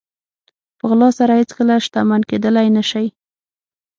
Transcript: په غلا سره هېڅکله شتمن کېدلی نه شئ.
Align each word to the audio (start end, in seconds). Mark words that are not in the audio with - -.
په 0.77 0.83
غلا 0.89 1.09
سره 1.19 1.31
هېڅکله 1.41 1.75
شتمن 1.85 2.21
کېدلی 2.29 2.67
نه 2.77 2.83
شئ. 2.89 3.07